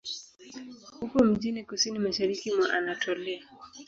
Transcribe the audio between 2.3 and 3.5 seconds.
mwa Anatolia.